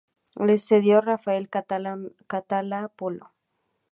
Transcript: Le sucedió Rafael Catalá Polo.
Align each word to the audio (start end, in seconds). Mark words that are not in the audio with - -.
Le 0.37 0.57
sucedió 0.57 0.99
Rafael 1.01 1.47
Catalá 1.47 2.87
Polo. 2.95 3.33